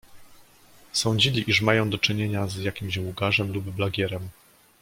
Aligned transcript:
"Sądzili, 0.93 1.49
iż 1.49 1.61
mają 1.61 1.89
do 1.89 1.97
czynienia 1.97 2.47
z 2.47 2.57
jakimś 2.57 2.97
łgarzem 2.97 3.53
lub 3.53 3.63
blagierem!" 3.69 4.29